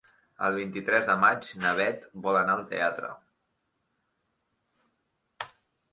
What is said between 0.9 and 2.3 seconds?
de maig na Beth